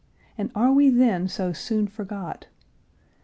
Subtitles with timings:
[0.35, 2.47] "And are we then so soon forgot?"